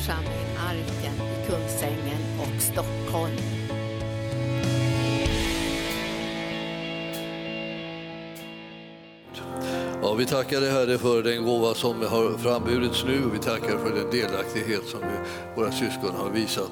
[0.00, 3.79] församling Arken i Kungsängen och Stockholm.
[10.10, 13.78] Ja, vi tackar dig Herre för den gåva som har framburits nu och vi tackar
[13.78, 15.16] för den delaktighet som vi,
[15.56, 16.70] våra syskon har visat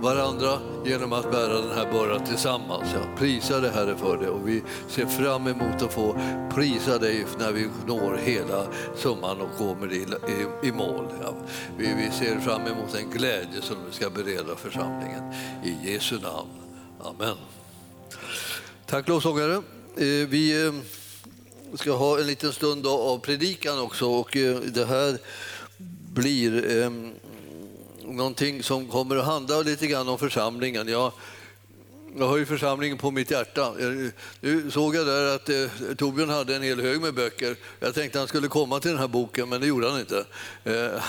[0.00, 2.88] varandra genom att bära den här bördan tillsammans.
[2.94, 6.16] Jag prisar dig Herre för det och vi ser fram emot att få
[6.54, 11.06] prisa dig när vi når hela summan och kommer i, i, i mål.
[11.22, 11.34] Ja,
[11.78, 15.32] vi, vi ser fram emot en glädje som du ska bereda församlingen.
[15.64, 16.50] I Jesu namn.
[17.00, 17.36] Amen.
[18.86, 19.62] Tack lovsångare.
[19.96, 20.74] Eh, eh
[21.72, 25.18] vi ska ha en liten stund av predikan också och eh, det här
[26.12, 26.90] blir eh,
[28.04, 30.88] någonting som kommer att handla lite grann om församlingen.
[30.88, 31.12] Jag,
[32.18, 33.66] jag har ju församlingen på mitt hjärta.
[33.80, 37.56] Eh, nu såg jag där att eh, Torbjörn hade en hel hög med böcker.
[37.80, 40.24] Jag tänkte han skulle komma till den här boken, men det gjorde han inte.
[40.64, 41.02] Eh,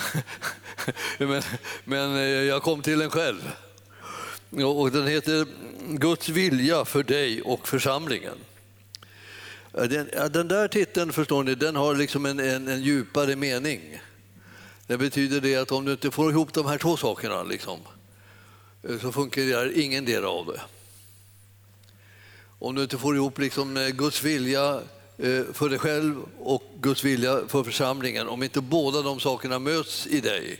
[1.28, 1.42] men,
[1.84, 3.52] men eh, jag kom till den själv.
[4.50, 5.46] Och den heter
[5.90, 8.36] Guds vilja för dig och församlingen.
[9.74, 14.00] Den, ja, den där titeln förstår ni, den har liksom en, en, en djupare mening.
[14.88, 17.80] Det betyder det att om du inte får ihop de här två sakerna liksom,
[18.84, 20.62] eh, så fungerar ingen del av det.
[22.60, 24.82] Om du inte får ihop liksom eh, Guds vilja
[25.18, 30.08] eh, för dig själv och Guds vilja för församlingen, om inte båda de sakerna möts
[30.08, 30.60] i dig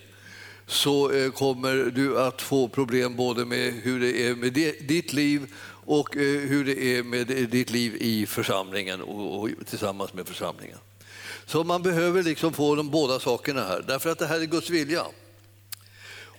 [0.68, 4.54] så kommer du att få problem både med hur det är med
[4.88, 5.54] ditt liv
[5.86, 10.78] och eh, hur det är med ditt liv i församlingen och och tillsammans med församlingen.
[11.46, 14.70] Så man behöver liksom få de båda sakerna här, därför att det här är Guds
[14.70, 15.06] vilja.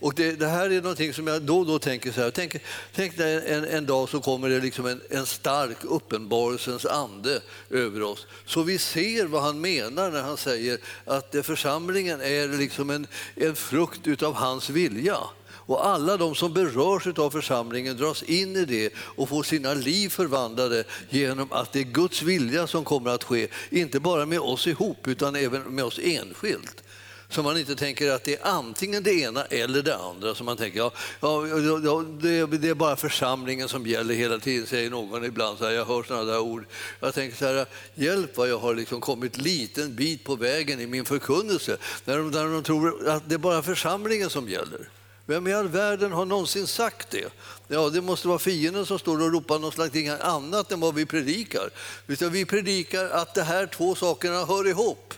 [0.01, 2.31] Och det, det här är någonting som jag då och då tänker så här.
[2.31, 2.57] Tänk,
[2.95, 8.03] tänk dig en, en dag så kommer det liksom en, en stark uppenbarelsens ande över
[8.03, 8.27] oss.
[8.47, 13.07] Så vi ser vad han menar när han säger att det, församlingen är liksom en,
[13.35, 15.19] en frukt utav hans vilja.
[15.67, 20.09] Och alla de som berörs av församlingen dras in i det och får sina liv
[20.09, 23.49] förvandlade genom att det är Guds vilja som kommer att ske.
[23.71, 26.83] Inte bara med oss ihop utan även med oss enskilt.
[27.29, 30.35] Så man inte tänker att det är antingen det ena eller det andra.
[30.35, 31.47] Så man tänker ja, ja,
[31.85, 35.59] ja, det, det är bara församlingen som gäller hela tiden, säger någon ibland.
[35.59, 36.65] Så här, jag hör sådana där ord.
[37.01, 40.87] Jag tänker så här, hjälp vad jag har liksom kommit liten bit på vägen i
[40.87, 41.77] min förkunnelse.
[42.05, 44.89] När de, när de tror att det är bara församlingen som gäller.
[45.27, 47.33] Vem i all världen har någonsin sagt det?
[47.69, 51.07] Ja, det måste vara fienden som står och ropar något slags annat än vad vi
[51.07, 51.71] predikar.
[52.07, 55.15] Utan vi predikar att de här två sakerna hör ihop.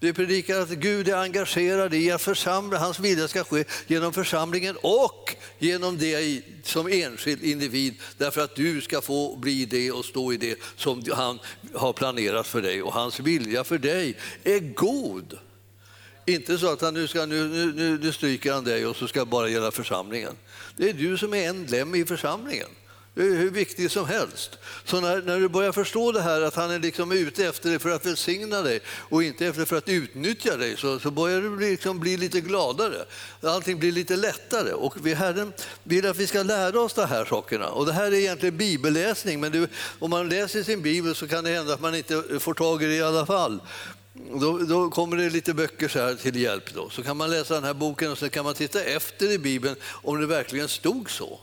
[0.00, 4.76] Vi predikar att Gud är engagerad i att församla, hans vilja ska ske genom församlingen
[4.82, 10.32] och genom dig som enskild individ därför att du ska få bli det och stå
[10.32, 11.38] i det som han
[11.74, 12.82] har planerat för dig.
[12.82, 15.38] Och hans vilja för dig är god.
[16.28, 19.24] Inte så att han nu, ska, nu, nu, nu, stryker han dig och så ska
[19.24, 20.32] bara gälla församlingen.
[20.76, 22.68] Det är du som är en lem i församlingen.
[23.14, 24.58] Det är hur viktigt som helst.
[24.84, 27.78] Så när, när du börjar förstå det här att han är liksom ute efter dig
[27.78, 31.50] för att välsigna dig och inte efter för att utnyttja dig så, så börjar du
[31.50, 33.04] bli, liksom bli lite gladare.
[33.42, 35.52] Allting blir lite lättare och vi, Herren
[35.82, 37.68] vill att vi ska lära oss de här sakerna.
[37.68, 39.68] Och det här är egentligen bibelläsning men du,
[39.98, 42.86] om man läser sin bibel så kan det hända att man inte får tag i
[42.86, 43.60] det i alla fall.
[44.40, 46.74] Då, då kommer det lite böcker så här till hjälp.
[46.74, 46.90] Då.
[46.90, 49.76] Så kan man läsa den här boken och så kan man titta efter i Bibeln
[49.84, 51.40] om det verkligen stod så.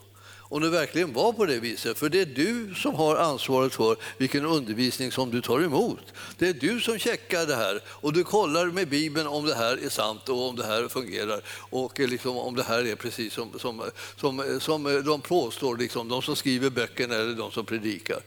[0.49, 1.97] Om det verkligen var på det viset.
[1.97, 6.13] För det är du som har ansvaret för vilken undervisning som du tar emot.
[6.37, 9.85] Det är du som checkar det här och du kollar med Bibeln om det här
[9.85, 13.59] är sant och om det här fungerar och liksom om det här är precis som,
[13.59, 13.83] som,
[14.17, 18.19] som, som de påstår, liksom, de som skriver böckerna eller de som predikar.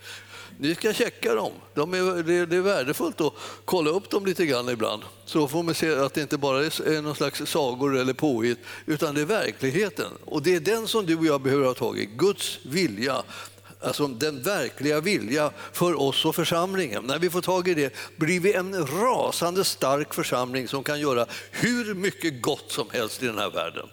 [0.60, 1.52] Ni ska checka dem.
[1.74, 3.32] De är, det, det är värdefullt att
[3.64, 5.02] kolla upp dem lite grann ibland.
[5.24, 9.14] Så får man se att det inte bara är någon slags sagor eller påhitt, utan
[9.14, 10.12] det är verkligheten.
[10.24, 12.06] Och det är den som du och jag behöver ha tag i.
[12.06, 13.22] Guds vilja.
[13.80, 17.04] Alltså den verkliga vilja för oss och församlingen.
[17.04, 21.26] När vi får tag i det blir vi en rasande stark församling som kan göra
[21.50, 23.88] hur mycket gott som helst i den här världen.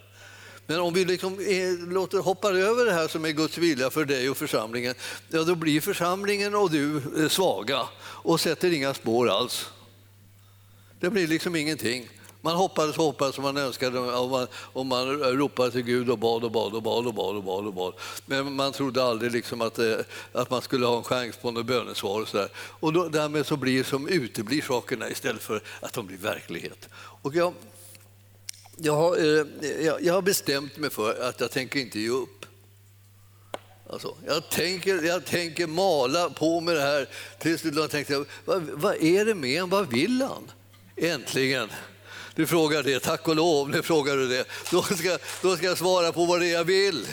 [0.66, 4.04] Men om vi liksom är, låter, hoppar över det här som är Guds vilja för
[4.04, 4.94] dig och församlingen,
[5.28, 9.66] ja, då blir församlingen och du eh, svaga och sätter inga spår alls.
[11.00, 12.08] Det blir liksom ingenting.
[12.40, 16.18] Man hoppades och hoppades och man önskade och man, och man ropade till Gud och
[16.18, 17.66] bad och bad och bad och bad och bad.
[17.66, 17.94] Och bad.
[18.26, 19.96] Men man trodde aldrig liksom att, eh,
[20.32, 22.20] att man skulle ha en chans på något bönesvar.
[22.20, 22.48] Och, så där.
[22.56, 26.88] och då, därmed så blir som uteblir sakerna istället för att de blir verklighet.
[27.22, 27.54] Och jag,
[28.76, 29.46] jag, har, eh,
[29.84, 32.46] jag, jag har bestämt mig för att jag tänker inte ge upp.
[33.90, 37.08] Alltså, jag, tänker, jag tänker mala på med det här
[37.38, 39.70] tills jag tänkte, vad, vad är det med en?
[39.70, 40.50] Vad vill han?
[40.96, 41.68] Äntligen.
[42.34, 44.44] Du frågar det, tack och lov, nu frågar du det.
[44.70, 47.06] Då ska, då ska jag svara på vad det är jag vill.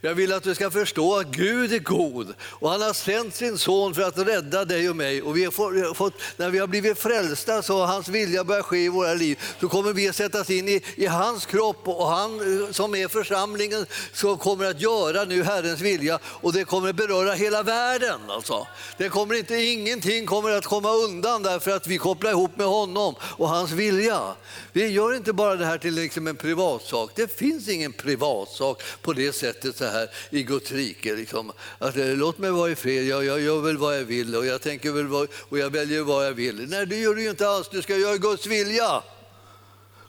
[0.00, 3.58] Jag vill att du ska förstå att Gud är god och han har sänt sin
[3.58, 5.22] son för att rädda dig och mig.
[5.22, 8.78] Och vi har fått, när vi har blivit frälsta så har hans vilja börjat ske
[8.78, 9.38] i våra liv.
[9.60, 13.08] Så kommer vi att sättas in i, i hans kropp och han eh, som är
[13.08, 18.20] församlingen så kommer att göra nu Herrens vilja och det kommer att beröra hela världen.
[18.28, 18.66] Alltså.
[18.98, 23.14] Det kommer inte, ingenting kommer att komma undan därför att vi kopplar ihop med honom
[23.20, 24.34] och hans vilja.
[24.72, 27.10] Vi gör inte bara det här till liksom en privatsak.
[27.14, 31.14] Det finns ingen privatsak på det sättet så här i Guds rike.
[31.14, 31.52] Liksom.
[31.78, 34.46] Att, eh, låt mig vara i fred, jag, jag gör väl vad jag vill och
[34.46, 36.68] jag, tänker väl vad, och jag väljer vad jag vill.
[36.68, 37.68] Nej, det gör du ju inte alls.
[37.68, 39.02] Du ska göra Guds vilja.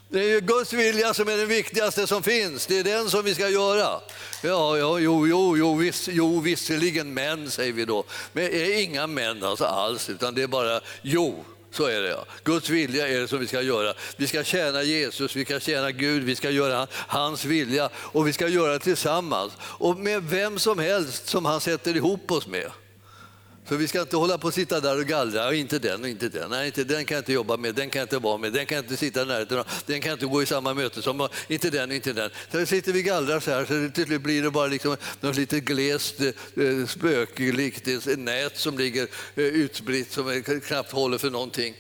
[0.09, 2.65] Det är ju Guds vilja som är den viktigaste som finns.
[2.65, 4.01] Det är den som vi ska göra.
[4.43, 8.03] Ja, ja jo, jo, jo, viss, jo visserligen män, säger vi då.
[8.33, 11.45] Men är inga män alltså alls, utan det är bara jo.
[11.77, 12.09] Så är det.
[12.09, 12.25] Ja.
[12.43, 13.93] Guds vilja är det som vi ska göra.
[14.17, 18.33] Vi ska tjäna Jesus, vi ska tjäna Gud, vi ska göra hans vilja och vi
[18.33, 19.53] ska göra det tillsammans.
[19.61, 22.71] Och med vem som helst som han sätter ihop oss med.
[23.67, 26.29] För vi ska inte hålla på och sitta där och gallra, inte den och inte
[26.29, 26.49] den.
[26.49, 28.65] Nej, inte den kan jag inte jobba med, den kan jag inte vara med, den
[28.65, 31.01] kan jag inte sitta i närheten av, den kan jag inte gå i samma möte
[31.01, 32.29] som, inte den och inte den.
[32.51, 35.35] Så sitter vi och gallrar så här, så till slut blir det bara liksom något
[35.35, 36.27] lite glest, eh,
[36.65, 41.75] eh, spöklikt eh, nät som ligger utspritt som knappt håller för någonting.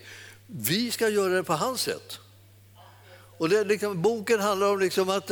[0.47, 2.19] Vi ska göra det på hans sätt.
[3.37, 5.31] Och det, liksom, boken handlar om liksom att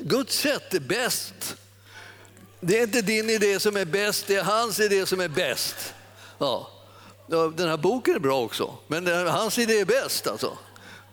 [0.00, 1.56] Guds sätt är bäst.
[2.66, 5.94] Det är inte din idé som är bäst, det är hans idé som är bäst.
[6.38, 6.70] Ja.
[7.26, 10.26] Den här boken är bra också, men hans idé är bäst.
[10.26, 10.58] Alltså.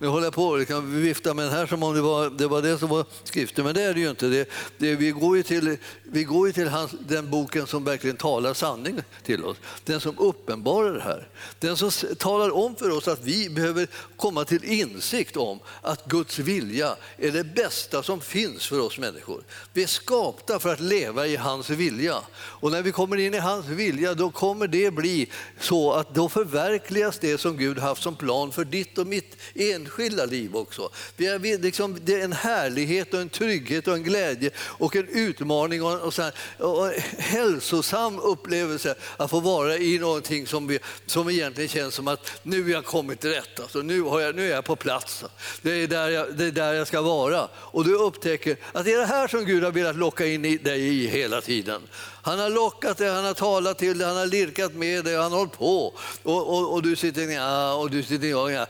[0.01, 2.61] Nu håller jag på och vifta med den här som om det var det, var
[2.61, 4.27] det som var skriften, men det är det ju inte.
[4.27, 8.17] Det, det, vi går ju till, vi går ju till hans, den boken som verkligen
[8.17, 9.57] talar sanning till oss.
[9.85, 11.27] Den som uppenbarar det här.
[11.59, 16.39] Den som talar om för oss att vi behöver komma till insikt om att Guds
[16.39, 19.43] vilja är det bästa som finns för oss människor.
[19.73, 22.17] Vi är skapta för att leva i hans vilja.
[22.33, 26.29] Och när vi kommer in i hans vilja då kommer det bli så att då
[26.29, 30.89] förverkligas det som Gud haft som plan för ditt och mitt enskilda enskilda liv också.
[31.15, 35.07] Vi är, liksom, det är en härlighet och en trygghet och en glädje och en
[35.07, 40.67] utmaning och, och, så här, och en hälsosam upplevelse att få vara i någonting som,
[40.67, 43.59] vi, som egentligen känns som att nu har jag kommit rätt.
[43.59, 45.23] Alltså, nu, har jag, nu är jag på plats.
[45.61, 47.47] Det är, där jag, det är där jag ska vara.
[47.55, 50.57] Och du upptäcker att det är det här som Gud har velat locka in i
[50.57, 51.81] dig i hela tiden.
[52.21, 55.31] Han har lockat dig, han har talat till dig, han har lirkat med dig, han
[55.31, 55.93] har hållit på.
[56.23, 58.65] Och, och, och du sitter ja, och du sitter ja, ja.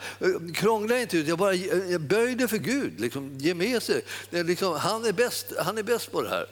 [0.53, 1.55] Krångla inte ut, jag bara
[1.99, 2.99] böj dig för Gud.
[2.99, 4.01] Liksom, ge med sig.
[4.29, 6.45] Det är liksom, han, är bäst, han är bäst på det här.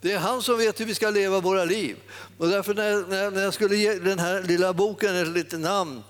[0.00, 1.96] Det är han som vet hur vi ska leva våra liv.
[2.38, 6.02] Och därför när, när jag skulle ge den här lilla boken ett litet namn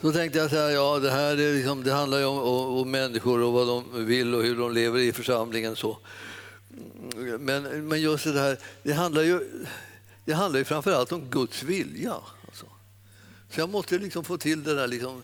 [0.00, 2.76] så tänkte jag så här, ja det här är liksom, det handlar ju om, om,
[2.78, 5.76] om, människor och vad de vill och hur de lever i församlingen.
[5.76, 5.98] Så.
[7.38, 9.66] Men, men just det här, det handlar ju,
[10.24, 12.14] det handlar ju framförallt om Guds vilja.
[12.46, 12.66] Alltså.
[13.50, 15.22] Så jag måste liksom få till det där liksom,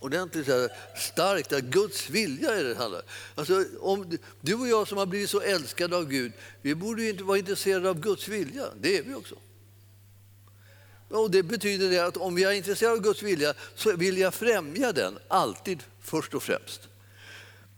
[0.00, 3.02] ordentligt så starkt, att Guds vilja är det handlar
[3.34, 6.32] alltså, om Du och jag som har blivit så älskade av Gud,
[6.62, 8.64] vi borde ju inte vara intresserade av Guds vilja.
[8.80, 9.34] Det är vi också.
[11.08, 14.34] Och det betyder det att om vi är intresserade av Guds vilja så vill jag
[14.34, 16.88] främja den, alltid först och främst.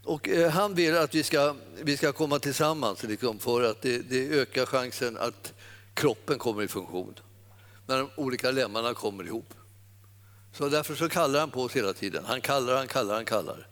[0.08, 3.98] Och eh, han vill att vi ska, vi ska komma tillsammans liksom, för att det,
[3.98, 5.52] det ökar chansen att
[5.94, 7.14] kroppen kommer i funktion.
[7.86, 9.54] När de olika lemmarna kommer ihop.
[10.52, 12.24] Så därför så kallar han på oss hela tiden.
[12.26, 13.67] Han kallar, han kallar, han kallar.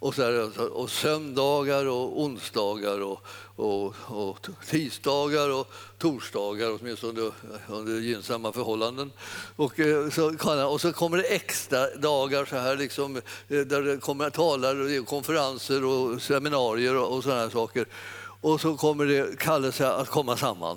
[0.00, 3.20] Och, så här, och söndagar och onsdagar och,
[3.56, 7.30] och, och tisdagar och torsdagar, åtminstone
[7.68, 9.12] under gynnsamma förhållanden.
[9.56, 13.96] Och eh, så, och så kommer det extra dagar så här, liksom, eh, där det
[13.96, 17.86] kommer talare, konferenser och seminarier och, och sådana saker.
[18.40, 20.76] Och så kommer det kallelse att komma samman.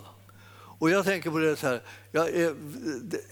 [0.84, 2.52] Och jag tänker på det så här, ja, eh,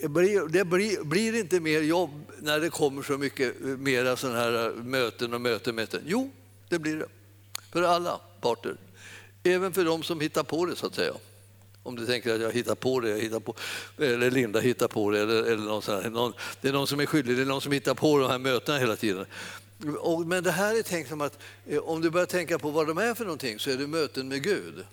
[0.02, 4.16] det, blir, det blir, blir, inte mer jobb när det kommer så mycket eh, mera
[4.16, 6.02] sådana här eh, möten och möten, möten.
[6.06, 6.32] Jo,
[6.70, 7.06] det blir det.
[7.72, 8.76] För alla parter.
[9.44, 11.14] Även för de som hittar på det så att säga.
[11.84, 13.56] Om du tänker att jag hittar på det, jag hittar på,
[13.98, 17.00] eller Linda hittar på det, eller, eller någon sån här, någon, det är någon som
[17.00, 19.26] är skyldig, det är någon som hittar på de här mötena hela tiden.
[20.00, 21.40] Och, men det här är tänkt som att
[21.82, 24.44] om du börjar tänka på vad de är för någonting så är det möten med
[24.44, 24.86] Gud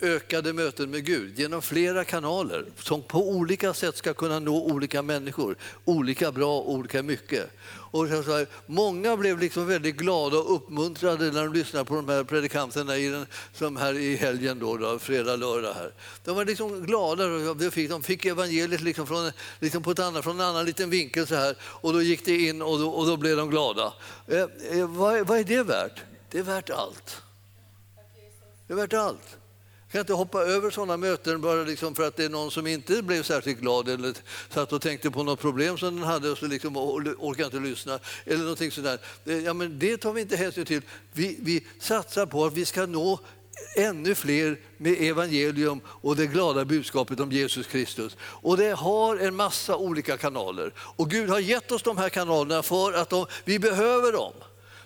[0.00, 5.02] ökade möten med Gud genom flera kanaler som på olika sätt ska kunna nå olika
[5.02, 7.50] människor, olika bra, olika mycket.
[7.68, 12.08] Och så här, många blev liksom väldigt glada och uppmuntrade när de lyssnade på de
[12.08, 15.74] här predikanterna i den, som här i helgen, då, då, fredag, lördag.
[15.74, 15.92] Här.
[16.24, 17.26] De var liksom glada.
[17.54, 20.90] De fick, de fick evangeliet liksom från, liksom på ett annat, från en annan liten
[20.90, 23.94] vinkel så här, och då gick det in och då, och då blev de glada.
[24.26, 24.38] Eh,
[24.78, 26.02] eh, vad, vad är det värt?
[26.30, 27.22] Det är värt allt.
[28.66, 29.36] Det är värt allt.
[29.96, 33.02] Kan inte hoppa över sådana möten bara liksom för att det är någon som inte
[33.02, 34.14] blev särskilt glad eller
[34.50, 37.98] satt och tänkte på något problem som den hade och så liksom orkar inte lyssna.
[38.24, 38.98] Eller någonting sådär.
[39.44, 40.82] Ja, men det tar vi inte hänsyn till.
[41.12, 43.20] Vi, vi satsar på att vi ska nå
[43.76, 48.16] ännu fler med evangelium och det glada budskapet om Jesus Kristus.
[48.20, 50.72] Och det har en massa olika kanaler.
[50.78, 54.32] Och Gud har gett oss de här kanalerna för att de, vi behöver dem.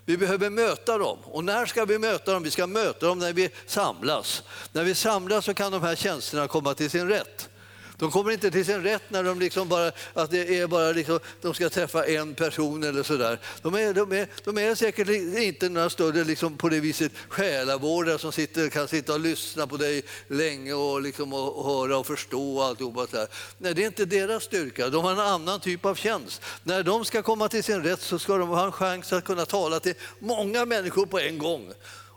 [0.05, 1.19] Vi behöver möta dem.
[1.25, 2.43] Och när ska vi möta dem?
[2.43, 4.43] Vi ska möta dem när vi samlas.
[4.73, 7.50] När vi samlas så kan de här tjänsterna komma till sin rätt.
[8.01, 11.21] De kommer inte till sin rätt när de, liksom bara, att det är bara liksom,
[11.41, 13.39] de ska träffa en person eller sådär.
[13.63, 18.19] De är, de, är, de är säkert inte några större liksom, på det viset själavårdare
[18.19, 22.07] som sitter, kan sitta och lyssna på dig länge och, liksom, och, och höra och
[22.07, 23.07] förstå alltihopa.
[23.07, 23.27] Så
[23.59, 24.89] Nej, det är inte deras styrka.
[24.89, 26.43] De har en annan typ av tjänst.
[26.63, 29.47] När de ska komma till sin rätt så ska de ha en chans att kunna
[29.47, 31.73] tala till många människor på en gång.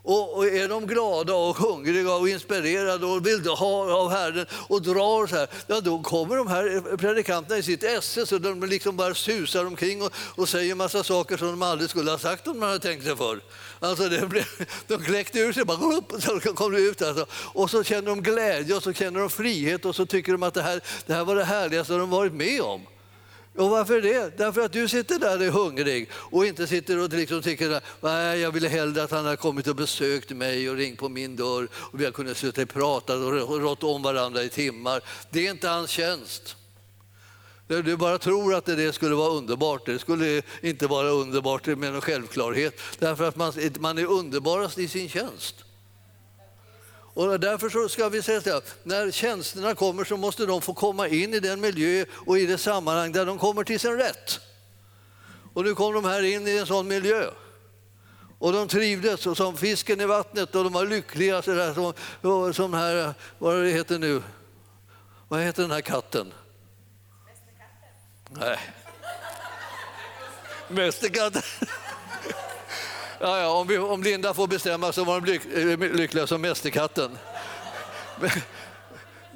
[0.05, 4.81] Och, och, är de glada och hungriga och inspirerade och vill ha av Herren och
[4.81, 8.97] drar så här, ja då kommer de här predikanterna i sitt esse så de liksom
[8.97, 12.59] bara susar omkring och, och säger massa saker som de aldrig skulle ha sagt om
[12.59, 13.41] de hade tänkt sig för.
[13.79, 14.45] Alltså det blev,
[14.87, 17.01] de kläckte ur sig, bara upp, så kom det ut.
[17.01, 17.25] Alltså.
[17.31, 20.53] Och så känner de glädje och så känner de frihet och så tycker de att
[20.53, 22.81] det här, det här var det härligaste de varit med om.
[23.55, 24.37] Och varför det?
[24.37, 27.83] Därför att du sitter där och är hungrig och inte sitter och liksom tycker att
[28.39, 31.67] jag ville hellre att han hade kommit och besökt mig och ringt på min dörr
[31.73, 35.01] och vi hade kunnat sitta och prata och rått om varandra i timmar.
[35.29, 36.55] Det är inte hans tjänst.
[37.67, 39.85] Du bara tror att det skulle vara underbart.
[39.85, 42.81] Det skulle inte vara underbart med någon självklarhet.
[42.99, 45.55] Därför att man, man är underbarast i sin tjänst.
[47.13, 51.07] Och därför så ska vi säga att när tjänsterna kommer så måste de få komma
[51.07, 54.39] in i den miljö och i det sammanhang där de kommer till sin rätt.
[55.53, 57.29] Och nu kom de här in i en sån miljö.
[58.39, 61.41] Och de trivdes och som fisken i vattnet och de var lyckliga.
[61.41, 64.21] Så där, som, som här, vad det heter nu,
[65.27, 66.33] vad heter den här katten?
[67.25, 68.39] Mästerkatten.
[68.39, 68.59] Nej.
[70.67, 71.41] Mästerkatten.
[73.23, 76.41] Ja, ja, om, vi, om Linda får bestämma så var de lyck, eh, lyckliga som
[76.41, 77.17] Mästerkatten.
[78.19, 78.29] Men,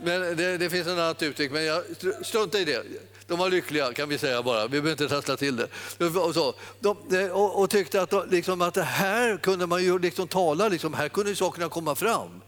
[0.03, 1.84] men det, det, finns en annat uttryck, men jag
[2.22, 2.84] struntar i det.
[3.27, 5.67] De var lyckliga kan vi säga bara, vi behöver inte trassla till det.
[6.20, 6.98] Och, så, de,
[7.32, 11.10] och, och tyckte att, liksom, att det här kunde man ju liksom tala, liksom, här
[11.10, 12.41] kunde sakerna komma fram.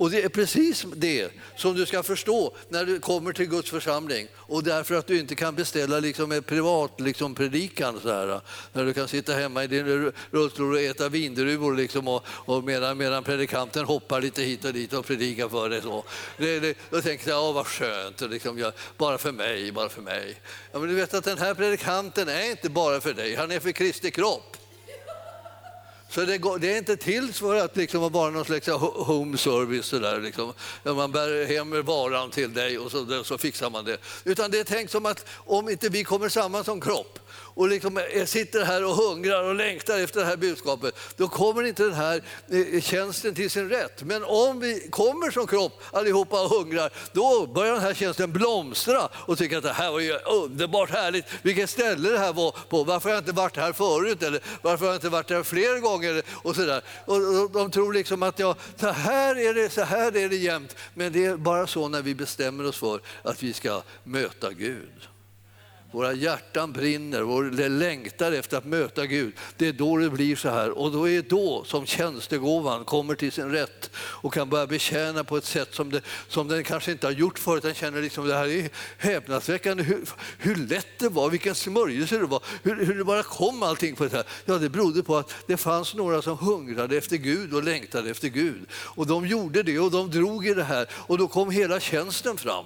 [0.00, 4.28] Och det är precis det som du ska förstå när du kommer till Guds församling.
[4.34, 8.40] Och därför att du inte kan beställa liksom en privat liksom predikan så här,
[8.72, 12.98] när du kan sitta hemma i din rullstol och äta vindruvor liksom, och, och medan,
[12.98, 15.82] medan predikanten hoppar lite hit och dit och predikar för dig.
[15.82, 16.04] Så.
[16.36, 20.36] Det, det, då tänker jag, vad skönt, liksom, ja, bara för mig, bara för mig.
[20.72, 23.60] Ja, men du vet att den här predikanten är inte bara för dig, han är
[23.60, 24.56] för Kristi kropp.
[26.10, 29.86] Så det, går, det, är inte till för att liksom vara någon slags home service
[29.86, 30.52] så där, liksom,
[30.82, 33.98] där man bär hem varan till dig och så, så fixar man det.
[34.24, 37.98] Utan det är tänkt som att om inte vi kommer samman som kropp och liksom
[37.98, 41.92] eh, sitter här och hungrar och längtar efter det här budskapet, då kommer inte den
[41.92, 44.02] här eh, tjänsten till sin rätt.
[44.02, 49.08] Men om vi kommer som kropp allihopa och hungrar, då börjar den här tjänsten blomstra
[49.14, 51.24] och tycker att det här var ju underbart härligt.
[51.42, 52.84] Vilket ställe det här var på.
[52.84, 54.22] Varför har jag inte varit här förut?
[54.22, 56.22] Eller varför har jag inte varit här fler gånger?
[56.28, 56.82] Och så där.
[57.04, 60.76] Och de tror liksom att ja, så, här är det, så här är det jämt.
[60.94, 65.08] Men det är bara så när vi bestämmer oss för att vi ska möta Gud.
[65.92, 69.34] Våra hjärtan brinner, vår längtar efter att möta Gud.
[69.56, 70.70] Det är då det blir så här.
[70.70, 75.24] Och då är det då som tjänstegåvan kommer till sin rätt och kan börja betjäna
[75.24, 77.62] på ett sätt som, det, som den kanske inte har gjort förut.
[77.62, 78.68] Den känner liksom det här är
[78.98, 83.62] häpnadsväckande hur, hur lätt det var, vilken smörjelse det var, hur, hur det bara kom
[83.62, 84.24] allting på det här.
[84.44, 88.28] Ja, det berodde på att det fanns några som hungrade efter Gud och längtade efter
[88.28, 88.66] Gud.
[88.72, 92.36] Och de gjorde det och de drog i det här och då kom hela tjänsten
[92.36, 92.64] fram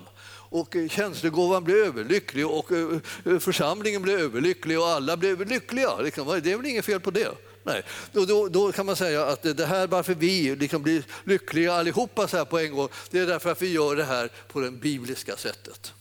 [0.55, 5.97] och eh, tjänstegåvan blev överlycklig och eh, eh, församlingen blev överlycklig och alla blev lyckliga.
[6.01, 6.41] Liksom.
[6.43, 7.29] Det är väl inget fel på det?
[7.63, 7.83] Nej.
[8.13, 12.29] Då, då, då, kan man säga att det här varför vi liksom blir lyckliga allihopa
[12.29, 14.71] så här på en gång, det är därför att vi gör det här på det
[14.71, 15.93] bibliska sättet.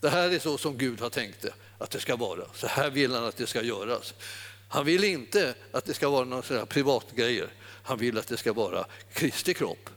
[0.00, 2.44] Det här är så som Gud har tänkt det, att det ska vara.
[2.54, 4.14] Så här vill han att det ska göras.
[4.68, 7.48] Han vill inte att det ska vara några privatgrejer.
[7.82, 9.90] Han vill att det ska vara Kristi kropp.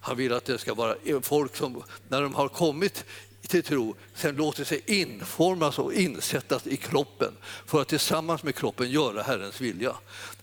[0.00, 3.04] Han vill att det ska vara folk som, när de har kommit
[3.48, 7.32] till tro sen låter sig informas och insättas i kroppen
[7.66, 9.94] för att tillsammans med kroppen göra Herrens vilja.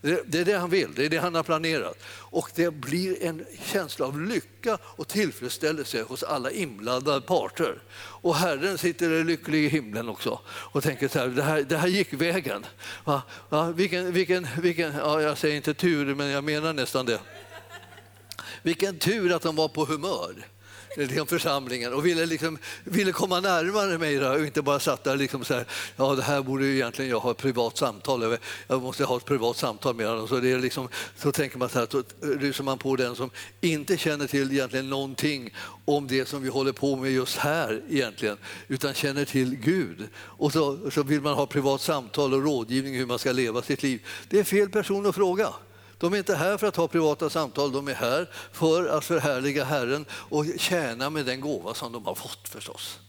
[0.02, 1.98] Det är det han vill, det är det han har planerat.
[2.08, 7.82] Och det blir en känsla av lycka och tillfredsställelse hos alla inblandade parter.
[7.98, 11.88] Och Herren sitter lycklig i himlen också och tänker så här, det här, det här
[11.88, 12.66] gick vägen.
[13.04, 13.22] Va?
[13.50, 13.72] Va?
[13.72, 17.20] Vilken, vilken, vilken, ja, jag säger inte tur, men jag menar nästan det.
[18.66, 20.46] Vilken tur att de var på humör
[20.98, 25.18] liksom församlingen och ville, liksom, ville komma närmare mig då, och inte bara satt där
[25.18, 28.40] liksom så här, ja det här borde ju egentligen jag ha ett privat samtal, över.
[28.68, 30.28] jag måste ha ett privat samtal med honom.
[30.28, 33.30] Så, det är liksom, så tänker man så här, så rusar man på den som
[33.62, 35.54] inte känner till egentligen någonting
[35.86, 40.08] om det som vi håller på med just här egentligen, utan känner till Gud.
[40.18, 43.84] Och så, så vill man ha privat samtal och rådgivning hur man ska leva sitt
[43.84, 44.06] liv.
[44.30, 45.54] Det är fel person att fråga.
[46.06, 49.64] De är inte här för att ha privata samtal, de är här för att förhärliga
[49.64, 53.00] Herren och tjäna med den gåva som de har fått förstås.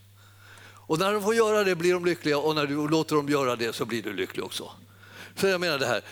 [0.64, 3.56] Och när de får göra det blir de lyckliga och när du låter dem göra
[3.56, 4.70] det så blir du lycklig också.
[5.34, 6.02] Så jag menar det här,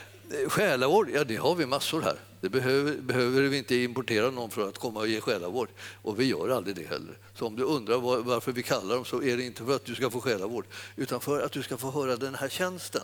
[0.48, 2.16] själavård, ja det har vi massor här.
[2.40, 5.68] Det behöver, behöver vi inte importera någon för att komma och ge själavård.
[6.02, 7.18] Och vi gör aldrig det heller.
[7.34, 9.94] Så om du undrar varför vi kallar dem så är det inte för att du
[9.94, 10.64] ska få själavård
[10.96, 13.02] utan för att du ska få höra den här tjänsten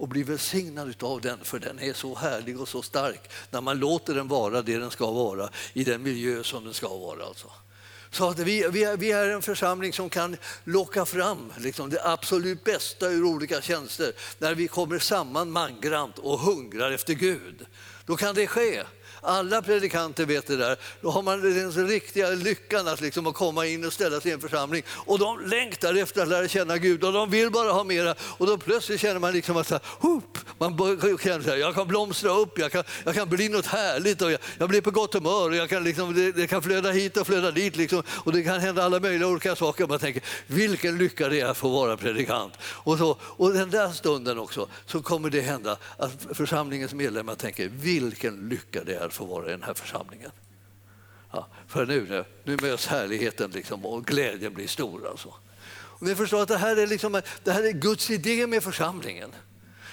[0.00, 3.78] och bli välsignad av den, för den är så härlig och så stark när man
[3.78, 7.24] låter den vara det den ska vara i den miljö som den ska vara.
[7.24, 7.50] Alltså.
[8.10, 12.64] Så att vi, vi, vi är en församling som kan locka fram liksom, det absolut
[12.64, 17.66] bästa ur olika tjänster när vi kommer samman mangrant och hungrar efter Gud.
[18.06, 18.82] Då kan det ske.
[19.20, 20.76] Alla predikanter vet det där.
[21.00, 24.40] Då har man den riktiga lyckan att, liksom komma in och ställa sig i en
[24.40, 24.82] församling.
[24.88, 28.14] Och de längtar efter att lära känna Gud och de vill bara ha mera.
[28.20, 30.78] Och då plötsligt känner man liksom att så här, hoop, man
[31.22, 34.32] känner så här, jag kan blomstra upp, jag kan, jag kan bli något härligt och
[34.32, 35.48] jag, jag blir på gott humör.
[35.48, 38.42] Och jag kan liksom, det, det, kan flöda hit och flöda dit liksom, och det
[38.42, 39.86] kan hända alla möjliga olika saker.
[39.86, 42.54] Man tänker, vilken lycka det är att få vara predikant.
[42.62, 47.68] Och, så, och den där stunden också så kommer det hända att församlingens medlemmar tänker,
[47.68, 50.30] vilken lycka det är att få vara i den här församlingen.
[51.32, 55.08] Ja, för nu, nu möts härligheten liksom och glädjen blir stor.
[55.08, 55.34] Alltså.
[55.72, 59.30] Och ni förstår att det här, är liksom, det här är Guds idé med församlingen.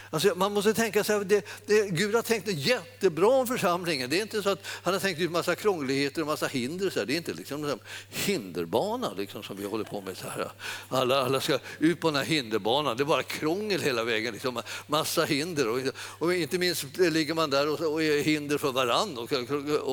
[0.09, 4.09] Alltså man måste tänka sig att det, det, Gud har tänkt jättebra om församlingen.
[4.09, 6.89] Det är inte så att han har tänkt ut massa krångligheter och massa hinder.
[6.89, 7.05] Så här.
[7.05, 7.79] Det är inte liksom en
[8.09, 10.17] hinderbana liksom, som vi håller på med.
[10.17, 10.51] Så här.
[10.89, 12.97] Alla, alla ska ut på den här hinderbanan.
[12.97, 14.33] Det är bara krångel hela vägen.
[14.33, 14.61] Liksom.
[14.87, 15.67] Massa hinder.
[15.69, 19.17] Och, och inte minst ligger man där och, och är hinder för varann.
[19.17, 19.31] Och,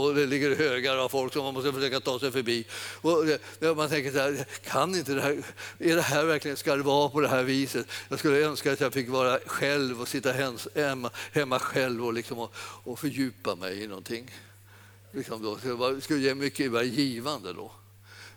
[0.02, 2.66] och, det ligger högar av folk som man måste försöka ta sig förbi.
[3.00, 5.42] Och man tänker så här, kan inte det här,
[5.78, 7.86] är det här verkligen, ska det vara på det här viset?
[8.08, 10.32] Jag skulle önska att jag fick vara själv och sitta
[10.74, 14.30] hemma, hemma själv och, liksom och, och fördjupa mig i någonting.
[15.12, 15.56] Liksom då.
[15.90, 17.72] Det skulle ge mycket givande då.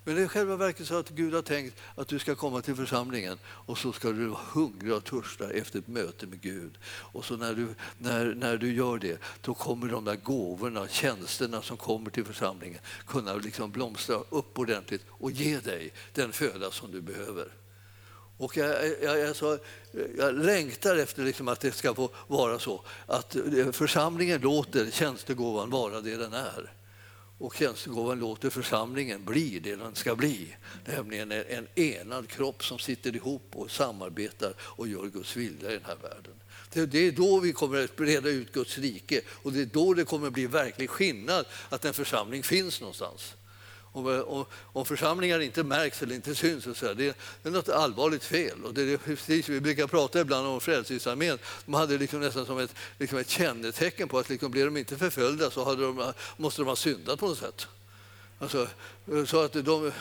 [0.04, 2.76] Men det är själva verket så att Gud har tänkt att du ska komma till
[2.76, 6.78] församlingen och så ska du vara hungrig och törsta efter ett möte med Gud.
[6.88, 11.62] Och så när du, när, när du gör det, då kommer de där gåvorna, tjänsterna
[11.62, 16.92] som kommer till församlingen kunna liksom blomstra upp ordentligt och ge dig den föda som
[16.92, 17.48] du behöver.
[18.38, 19.60] Och jag, jag, jag, så,
[20.18, 25.70] jag längtar efter liksom att det ska få vara så att eh, församlingen låter tjänstegåvan
[25.70, 26.74] vara det den är.
[27.40, 30.56] Och tjänstegåvan låter församlingen bli det den ska bli.
[30.86, 35.86] Nämligen en enad kropp som sitter ihop och samarbetar och gör Guds vilja i den
[35.86, 36.34] här världen.
[36.92, 40.06] Det är då vi kommer att breda ut Guds rike och det är då det
[40.06, 43.36] kommer att bli verklig skillnad att en församling finns någonstans.
[43.98, 48.64] Om, om församlingar inte märks eller inte syns, så här, det, är något allvarligt fel.
[48.64, 51.38] Och det är precis, vi brukar prata ibland om Frälsningsarmén.
[51.66, 54.98] De hade liksom nästan som ett, liksom ett kännetecken på att liksom, blir de inte
[54.98, 57.68] förföljda så de, måste de ha syndat på något sätt.
[58.40, 58.68] Alltså,
[59.12, 59.92] Eh, så att de, de,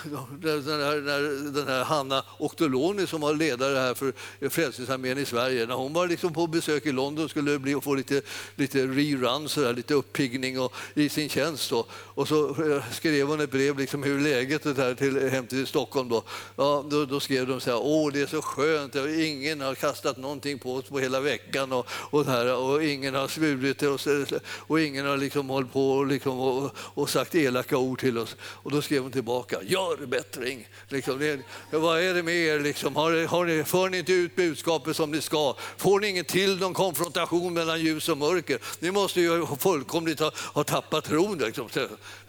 [0.40, 4.12] den, här, den här Hanna Octoloni som var ledare här för
[4.48, 8.22] Frälsningsarmén i Sverige, när hon var liksom på besök i London skulle bli, få lite,
[8.56, 11.70] lite rerun, där, lite uppiggning och, i sin tjänst.
[11.70, 11.86] Då.
[11.92, 15.66] Och så eh, skrev hon ett brev, liksom, hur läget är där till, hem till
[15.66, 16.08] Stockholm.
[16.08, 16.22] Då.
[16.56, 20.16] Ja, då, då skrev de så här, åh det är så skönt, ingen har kastat
[20.16, 24.40] någonting på oss på hela veckan och, och, här, och ingen har svurit och, eh,
[24.42, 28.36] och ingen har liksom hållit på och, liksom, och, och sagt elaka ord till oss.
[28.40, 30.68] Och då skrev skrev hon tillbaka, gör bättring.
[30.88, 32.60] Liksom, det, vad är det med er?
[32.60, 32.96] Liksom?
[32.96, 35.54] Har, har ni, för ni inte ut budskapet som ni ska?
[35.76, 38.58] Får ni inget till någon konfrontation mellan ljus och mörker?
[38.78, 41.68] Ni måste ju fullkomligt ha, ha tappat tron, liksom,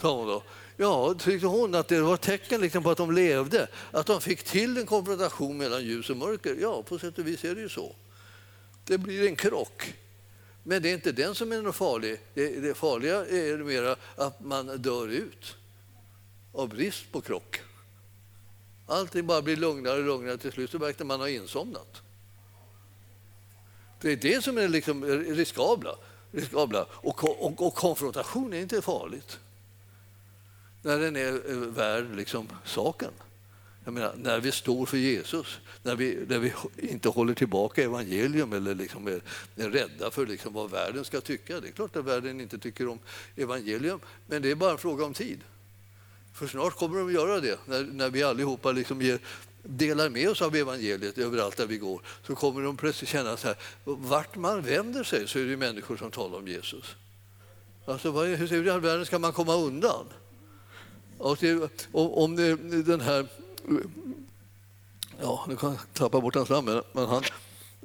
[0.02, 0.44] sa hon då.
[0.78, 4.44] Ja, tyckte hon att det var tecken liksom på att de levde, att de fick
[4.44, 6.58] till en konfrontation mellan ljus och mörker.
[6.62, 7.96] Ja, på sätt och vis är det ju så.
[8.86, 9.94] Det blir en krock
[10.64, 12.20] Men det är inte den som är farlig.
[12.34, 15.56] Det, det farliga är mera att man dör ut
[16.58, 17.62] av brist på krock.
[18.88, 20.38] Allting bara blir lugnare och lugnare.
[20.38, 22.02] Till slut så verkar man ha insomnat.
[24.02, 25.96] Det är det som är liksom riskabla.
[26.32, 26.86] riskabla.
[26.92, 29.40] Och, och, och konfrontation är inte farligt
[30.82, 33.12] när den är eh, värd liksom saken.
[33.84, 38.54] Jag menar, när vi står för Jesus, när vi, när vi inte håller tillbaka evangelium
[38.54, 39.22] eller liksom är,
[39.56, 41.60] är rädda för liksom vad världen ska tycka.
[41.60, 43.00] Det är klart att världen inte tycker om
[43.36, 45.40] evangelium, men det är bara en fråga om tid.
[46.38, 49.20] För snart kommer de att göra det, när, när vi allihopa liksom ger,
[49.64, 52.02] delar med oss av evangeliet överallt där vi går.
[52.28, 55.98] Så kommer de plötsligt känna så här, vart man vänder sig så är det människor
[55.98, 56.96] som talar om Jesus.
[57.86, 60.06] Alltså, vad, hur i all världen ska man komma undan?
[61.18, 63.28] Och det, om det, den här...
[65.22, 67.24] Ja, nu kan jag tappa bort hans namn, men han,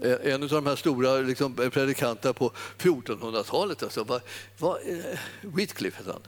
[0.00, 3.82] Eh, en av de här stora liksom, eh, predikanterna på 1400-talet.
[3.82, 4.20] Alltså, var,
[4.58, 6.22] var, eh, Whitcliffe hette han.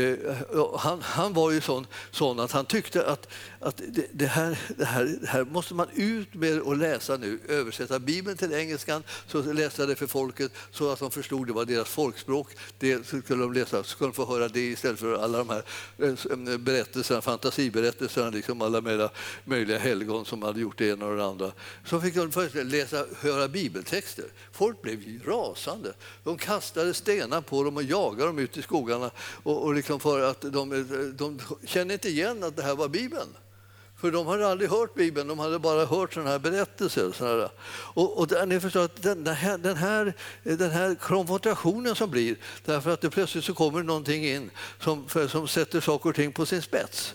[0.00, 1.02] Eh, han.
[1.02, 3.28] Han var ju sån, sån att han tyckte att,
[3.60, 7.38] att det, det, här, det, här, det här måste man ut med och läsa nu.
[7.48, 11.64] Översätta Bibeln till engelskan, så läsa det för folket så att de förstod det var
[11.64, 12.48] deras folkspråk.
[12.78, 15.62] Det skulle de läsa, så skulle de få höra det istället för alla de här
[15.98, 19.10] eh, berättelserna, fantasiberättelserna, liksom alla
[19.44, 21.52] möjliga helgon som hade gjort det ena och det andra.
[21.84, 24.24] Så fick de först läsa höra bibeltexter.
[24.52, 25.92] Folk blev rasande.
[26.24, 29.10] De kastade stenar på dem och jagade dem ut i skogarna
[29.42, 33.28] och, och liksom för att de, de kände inte igen att det här var Bibeln.
[33.96, 37.12] För de hade aldrig hört Bibeln, de hade bara hört sådana här berättelser.
[37.12, 37.50] Sådana här.
[37.68, 42.90] Och, och ni förstår att den, här, den, här, den här konfrontationen som blir, därför
[42.90, 46.62] att det plötsligt så kommer någonting in som, som sätter saker och ting på sin
[46.62, 47.14] spets.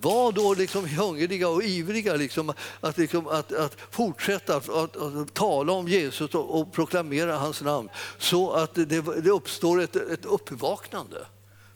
[0.00, 5.34] Var då liksom hungriga och ivriga liksom, att, liksom, att, att fortsätta att, att, att,
[5.34, 8.84] tala om Jesus och, och, proklamera hans namn så att det,
[9.22, 11.26] det uppstår ett, ett uppvaknande.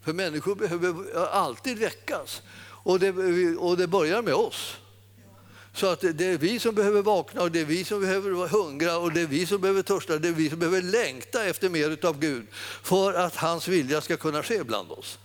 [0.02, 0.94] För människor behöver
[1.26, 2.42] alltid väckas
[2.86, 3.10] och det,
[3.56, 4.76] och det börjar med oss.
[5.74, 8.98] Så att det är vi som behöver vakna och det är vi som behöver hungra
[8.98, 12.06] och det är vi som behöver törsta, det är vi som behöver längta efter mer
[12.06, 12.46] av Gud
[12.82, 15.18] för att hans vilja ska kunna ske bland oss.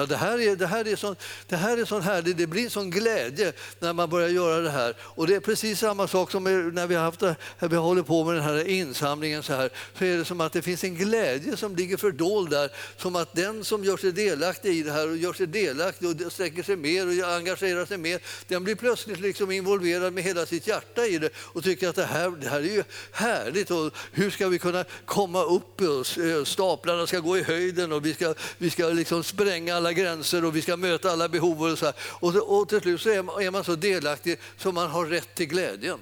[0.00, 1.16] Ja, det, här är, det, här är sån,
[1.48, 4.94] det här är sån härligt, det blir sån glädje när man börjar göra det här.
[5.00, 8.24] Och det är precis samma sak som när vi, har haft när vi håller på
[8.24, 11.56] med den här insamlingen så här, så är det som att det finns en glädje
[11.56, 15.16] som ligger fördold där, som att den som gör sig delaktig i det här och
[15.16, 19.50] gör sig delaktig och sträcker sig mer och engagerar sig mer, den blir plötsligt liksom
[19.50, 22.74] involverad med hela sitt hjärta i det och tycker att det här, det här är
[22.74, 27.42] ju härligt och hur ska vi kunna komma upp, och eh, staplarna ska gå i
[27.42, 31.28] höjden och vi ska, vi ska liksom spränga alla gränser och vi ska möta alla
[31.28, 31.62] behov.
[31.62, 31.94] Och, så här.
[32.00, 35.34] och, och till slut så är man, är man så delaktig så man har rätt
[35.34, 35.98] till glädjen.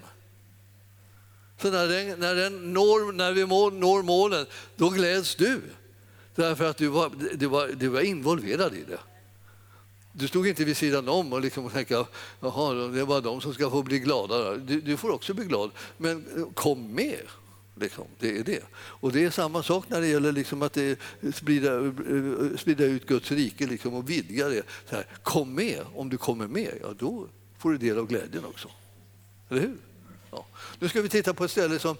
[1.62, 3.46] Så när, den, när, den når, när vi
[3.80, 4.46] når målen,
[4.76, 5.62] då gläds du.
[6.34, 8.98] Därför att du var, du, var, du var involverad i det.
[10.12, 13.54] Du stod inte vid sidan om och liksom tänkte att det är bara de som
[13.54, 14.56] ska få bli glada.
[14.56, 17.22] Du, du får också bli glad, men eh, kom med.
[17.80, 18.04] Liksom.
[18.18, 18.62] Det är det.
[18.74, 20.98] Och det är samma sak när det gäller liksom att det,
[21.34, 21.70] sprida,
[22.58, 24.62] sprida ut Guds rike liksom och vidga det.
[24.90, 28.44] Så här, kom med, om du kommer med, ja, då får du del av glädjen
[28.44, 28.68] också.
[29.48, 29.76] Eller hur?
[30.30, 30.46] Ja.
[30.78, 31.96] Nu ska vi titta på ett ställe som,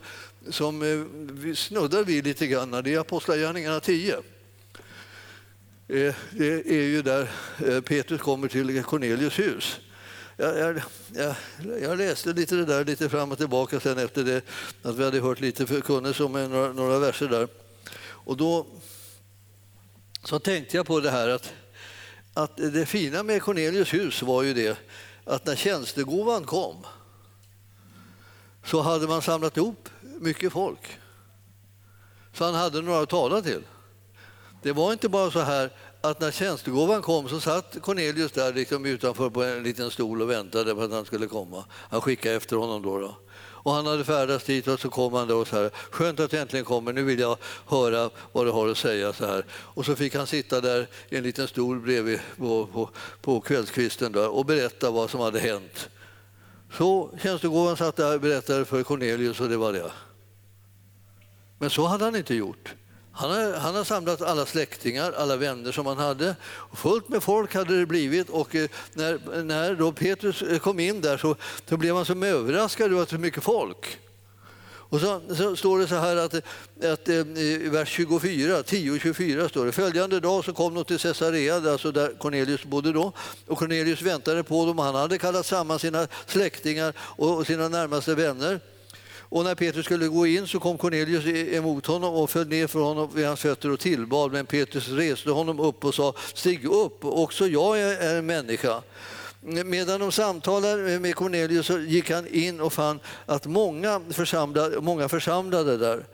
[0.51, 0.99] som eh,
[1.33, 2.71] vi snuddar vid lite grann.
[2.71, 4.15] Det är Apostlagärningarna 10.
[5.89, 7.31] Eh, det är ju där
[7.67, 9.81] eh, Petrus kommer till Cornelius hus
[10.41, 10.83] jag, jag,
[11.15, 11.35] jag,
[11.83, 14.43] jag, läste lite det där lite fram och tillbaka sen efter det
[14.83, 17.49] att vi hade hört lite förkunnelse om några, några verser där.
[18.01, 18.67] Och då
[20.25, 21.53] så tänkte jag på det här att,
[22.35, 24.79] att det fina med Cornelius hus var ju det
[25.25, 26.87] att när tjänstegåvan kom
[28.65, 30.99] så hade man samlat ihop mycket folk.
[32.33, 33.63] Så han hade några att tala till.
[34.63, 35.71] Det var inte bara så här
[36.11, 40.31] att när tjänstegåvan kom så satt Cornelius där liksom utanför på en liten stol och
[40.31, 41.65] väntade på att han skulle komma.
[41.73, 42.99] Han skickade efter honom då.
[42.99, 43.17] då.
[43.69, 46.31] Och han hade färdats dit och så kom han då och så här, skönt att
[46.31, 49.13] du äntligen kommer, nu vill jag höra vad du har att säga.
[49.13, 49.45] Så här.
[49.51, 52.91] Och så fick han sitta där i en liten stol bredvid på, på,
[53.23, 55.89] på kvällskvisten där och berätta vad som hade hänt.
[56.77, 59.93] Så tjänstegåvan satt där och berättade för Cornelius och det var det.
[61.59, 62.75] Men så hade han inte gjort.
[63.21, 66.37] Han har, han har samlat alla släktingar, alla vänner som han hade.
[66.75, 71.01] Fullt med folk hade det blivit och eh, när, när då Petrus eh, kom in
[71.01, 71.37] där så,
[71.69, 73.99] så blev han som överraskad över att det var så mycket folk.
[74.91, 76.35] Och så, så, står det så här att,
[76.85, 81.57] att eh, i vers 24, 10-24 står det följande dag så kom de till Caesarea,
[81.57, 83.13] alltså där Cornelius bodde då.
[83.47, 84.79] Och Cornelius väntade på dem.
[84.79, 88.61] Han hade kallat samman sina släktingar och sina närmaste vänner.
[89.31, 92.67] Och när Petrus skulle gå in så kom Cornelius e- emot honom och föll ner
[92.67, 94.33] för honom vid hans fötter och tillbad.
[94.33, 98.83] Men Petrus reste honom upp och sa, stig upp, också jag är en människa.
[99.41, 105.09] Medan de samtalade med Cornelius så gick han in och fann att många församlade, många
[105.09, 106.05] församlade där.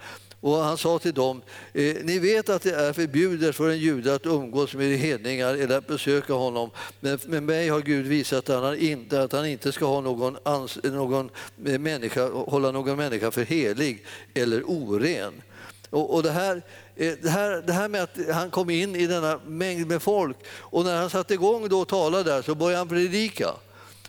[0.44, 4.14] Och han sa till dem, eh, ni vet att det är förbjudet för en jude
[4.14, 6.70] att umgås med hedningar eller att besöka honom.
[7.00, 10.36] Men med mig har Gud visat att han inte, att han inte ska ha någon,
[10.42, 11.30] ans, någon
[11.66, 14.04] eh, människa, hålla någon människa för helig
[14.34, 15.42] eller oren.
[15.90, 16.62] Och, och det, här,
[16.96, 20.36] eh, det, här, det här med att han kom in i denna mängd med folk
[20.58, 23.50] och när han satte igång då och talade där så började han predika.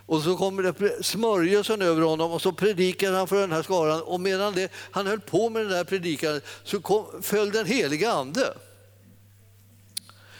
[0.06, 4.02] Och så kommer det smörjelsen över honom och så predikar han för den här skaran.
[4.02, 8.12] Och medan det, han höll på med den där predikan så kom, föll den heliga
[8.12, 8.54] ande.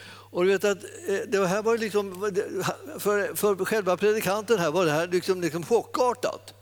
[0.08, 2.32] Och du vet att eh, det här var liksom,
[2.98, 6.54] för, för själva predikanten här var det här liksom, liksom chockartat.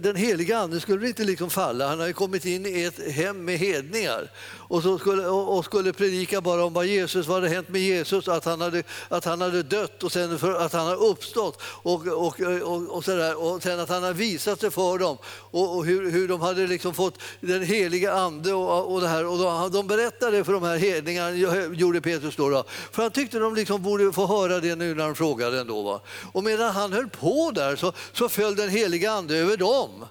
[0.00, 1.88] Den heliga ande skulle inte liksom falla.
[1.88, 4.30] Han hade kommit in i ett hem med hedningar
[4.68, 8.28] och, så skulle, och skulle predika bara om vad Jesus vad hade hänt med Jesus,
[8.28, 12.06] att han hade, att han hade dött och sen för, att han har uppstått och,
[12.06, 15.18] och, och, och, så där, och sen att han har visat sig för dem
[15.50, 19.26] och, och hur, hur de hade liksom fått den heliga ande och, och det här.
[19.26, 21.30] Och de, de berättade för de här hedningarna,
[21.74, 25.04] gjorde Petrus då, då, för han tyckte de liksom borde få höra det nu när
[25.04, 25.82] de frågade ändå.
[25.82, 26.00] Va?
[26.32, 30.04] Och medan han höll på där så, så föll den heliga ande över dem.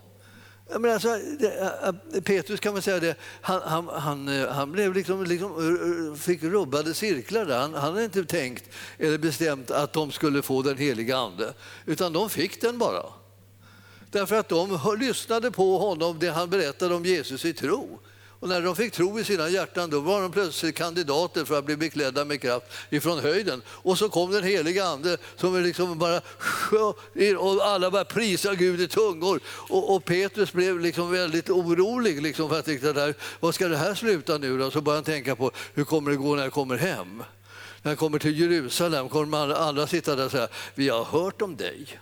[0.69, 1.19] Men alltså,
[2.23, 6.93] Petrus kan man säga det, han, han, han, eh, han blev liksom, liksom, fick rubbade
[6.93, 7.60] cirklar där.
[7.60, 11.53] Han, han hade inte tänkt eller bestämt att de skulle få den heliga ande,
[11.86, 13.06] utan de fick den bara.
[14.12, 17.99] Därför att de lyssnade på honom, det han berättade om Jesus i tro.
[18.39, 21.65] Och när de fick tro i sina hjärtan då var de plötsligt kandidater för att
[21.65, 23.62] bli beklädda med kraft ifrån höjden.
[23.67, 26.21] Och så kom den heliga ande som liksom bara
[27.38, 29.39] och alla bara prisa Gud i tungor.
[29.47, 33.78] Och, och Petrus blev liksom väldigt orolig liksom för att det där, vad ska det
[33.78, 34.71] här sluta nu då?
[34.71, 37.23] Så började han tänka på hur kommer det gå när jag kommer hem?
[37.82, 41.41] När jag kommer till Jerusalem kommer alla, alla sitta där och säga vi har hört
[41.41, 42.00] om dig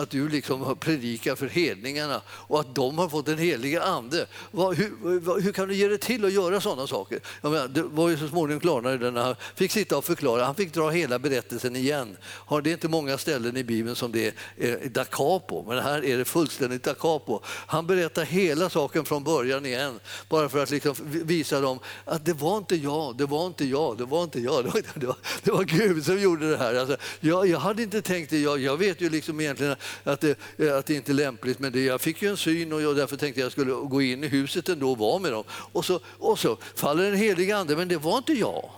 [0.00, 4.26] att du liksom predikar för hedningarna och att de har fått den heliga ande.
[4.50, 7.20] Vad, hur, hur, kan du ge dig till att göra sådana saker?
[7.42, 10.44] Jag menar, det var ju så småningom klarnade när han fick sitta och förklara.
[10.44, 12.16] Han fick dra hela berättelsen igen.
[12.62, 16.18] Det är inte många ställen i Bibeln som det är da capo, men här är
[16.18, 17.40] det fullständigt da capo.
[17.44, 22.32] Han berättar hela saken från början igen, bara för att liksom visa dem att det
[22.32, 25.64] var inte jag, det var inte jag, det var inte jag, det var, det var
[25.64, 26.74] Gud som gjorde det här.
[26.74, 30.38] Alltså, jag, jag hade inte tänkt det, jag, jag vet ju liksom egentligen att det,
[30.58, 31.58] eh, att det inte är lämpligt.
[31.58, 34.24] Men det, jag fick ju en syn och jag därför tänkte jag skulle gå in
[34.24, 35.44] i huset ändå och vara med dem.
[35.50, 38.70] Och så, och så faller den helige ande, men det var inte jag.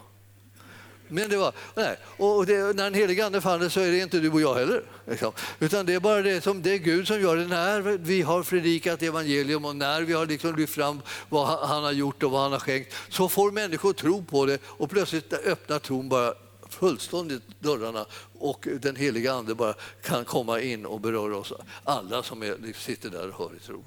[1.13, 1.97] Men det var, nej.
[2.17, 4.83] Och det, när den helige ande faller så är det inte du och jag heller.
[5.07, 5.33] Liksom.
[5.61, 7.47] Utan det är bara det, som, det är Gud som gör det.
[7.47, 11.93] När vi har predikat evangelium och när vi har liksom lyft fram vad han har
[11.93, 15.79] gjort och vad han har skänkt så får människor tro på det och plötsligt öppnar
[15.79, 16.35] tron bara
[16.83, 18.07] fullständigt dörrarna
[18.39, 21.53] och den heliga Ande bara kan komma in och beröra oss
[21.85, 23.85] alla som är, sitter där och hör i tro.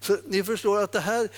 [0.00, 1.28] Så ni förstår att det här,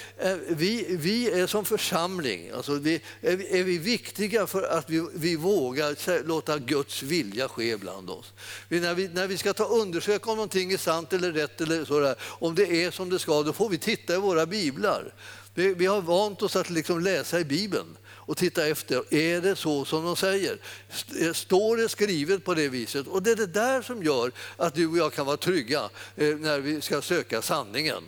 [0.49, 5.07] vi, vi är som församling, alltså vi, är, vi, är vi viktiga för att vi,
[5.15, 8.33] vi vågar låta Guds vilja ske bland oss.
[8.69, 11.85] Vi, när, vi, när vi ska ta undersöka om någonting är sant eller rätt, eller
[11.85, 15.15] sådär, om det är som det ska, då får vi titta i våra biblar.
[15.55, 19.57] Vi, vi har vant oss att liksom läsa i Bibeln och titta efter, är det
[19.57, 20.59] så som de säger?
[21.21, 23.07] Eh, står det skrivet på det viset?
[23.07, 26.37] Och det är det där som gör att du och jag kan vara trygga eh,
[26.37, 28.03] när vi ska söka sanningen.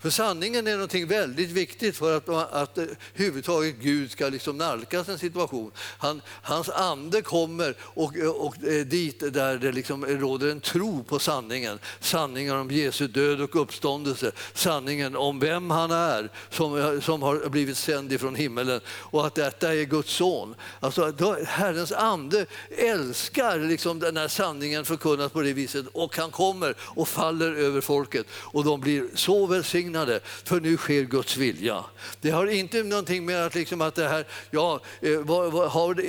[0.00, 2.84] För sanningen är någonting väldigt viktigt för att, att eh,
[3.14, 5.70] huvudtaget Gud ska liksom nalkas en situation.
[5.98, 11.18] Han, hans ande kommer och, och eh, dit där det liksom råder en tro på
[11.18, 11.78] sanningen.
[12.00, 14.32] Sanningen om Jesu död och uppståndelse.
[14.54, 19.74] Sanningen om vem han är som, som har blivit sänd ifrån himmelen och att detta
[19.74, 20.54] är Guds son.
[20.80, 21.12] Alltså,
[21.46, 22.46] Herrens ande
[22.78, 27.80] älskar liksom den här sanningen förkunnas på det viset och han kommer och faller över
[27.80, 31.84] folket och de blir så välsignade välsignade, för nu sker Guds vilja.
[32.20, 35.50] Det har inte någonting med att, liksom att det här, ja, eh, var,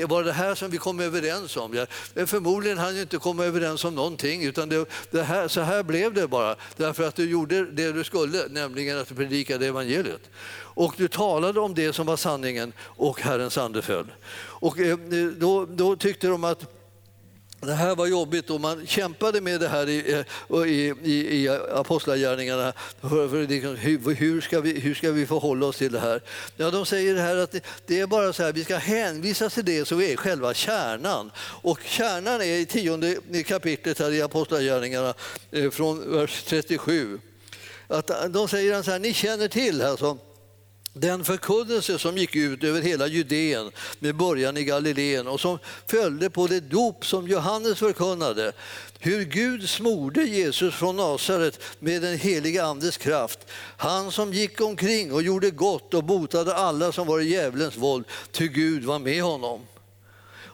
[0.08, 1.74] var det här som vi kom överens om?
[1.74, 5.84] Ja, eh, förmodligen hann inte komma överens om någonting, utan det, det här, så här
[5.84, 10.30] blev det bara, därför att du gjorde det du skulle, nämligen att du predikade evangeliet.
[10.76, 14.12] Och du talade om det som var sanningen och Herrens ande föll.
[14.62, 14.98] Och eh,
[15.38, 16.81] då, då tyckte de att
[17.62, 20.24] det här var jobbigt och man kämpade med det här i,
[20.66, 22.74] i, i, i Apostlagärningarna.
[23.50, 26.22] Liksom, hur, hur, ska vi, hur ska vi förhålla oss till det här?
[26.58, 29.50] Ja, de säger det här att det, det är bara så här, vi ska hänvisa
[29.50, 31.32] till det som är själva kärnan.
[31.38, 35.14] Och kärnan är i tionde kapitlet här i Apostlagärningarna
[35.52, 37.20] eh, från vers 37
[37.92, 40.18] att de säger så här, ni känner till alltså,
[40.94, 46.30] den förkunnelse som gick ut över hela Judeen med början i Galileen och som följde
[46.30, 48.52] på det dop som Johannes förkunnade.
[49.00, 53.40] Hur Gud smorde Jesus från Nasaret med den heliga Andes kraft.
[53.78, 58.06] Han som gick omkring och gjorde gott och botade alla som var i djävulens våld,
[58.32, 59.62] ty Gud var med honom.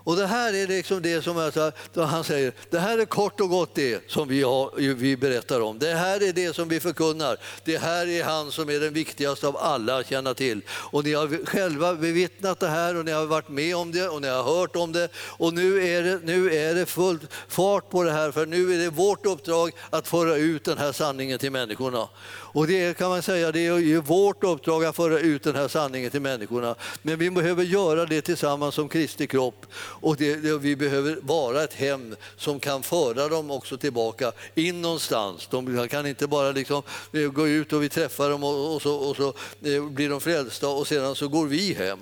[0.08, 1.52] Och det här är liksom det som
[1.96, 5.80] han säger, det här är kort och gott det som vi, har, vi berättar om.
[5.80, 7.38] Det här är det som vi förkunnar.
[7.64, 10.62] Det här är han som är den viktigaste av alla att känna till.
[10.70, 14.22] Och ni har själva bevittnat det här och ni har varit med om det och
[14.22, 15.10] ni har hört om det.
[15.16, 18.78] Och nu är det, nu är det full fart på det här för nu är
[18.78, 22.10] det vårt uppdrag att föra ut den här sanningen till människorna.
[22.58, 26.12] Och det kan man säga, det är vårt uppdrag att föra ut den här sanningen
[26.12, 26.76] till människorna.
[27.02, 29.66] Men vi behöver göra det tillsammans som Kristi kropp
[30.02, 34.82] och det, det, vi behöver vara ett hem som kan föra dem också tillbaka in
[34.82, 35.48] någonstans.
[35.52, 36.84] De kan inte bara liksom
[37.14, 39.28] eh, gå ut och vi träffar dem och, och så, och så
[39.62, 42.00] eh, blir de frälsta och sedan så går vi hem.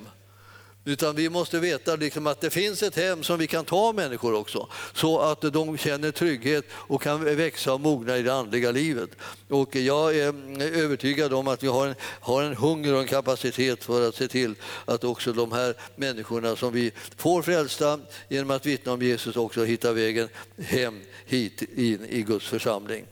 [0.88, 4.34] Utan vi måste veta liksom att det finns ett hem som vi kan ta människor
[4.34, 9.10] också så att de känner trygghet och kan växa och mogna i det andliga livet.
[9.50, 13.08] Och jag är mm, övertygad om att vi har en, har en hunger och en
[13.08, 18.52] kapacitet för att se till att också de här människorna som vi får frälsta genom
[18.52, 23.06] att vittna om Jesus också hittar vägen hem hit in i Guds församling.